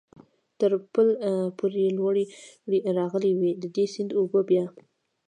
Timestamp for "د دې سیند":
3.61-4.11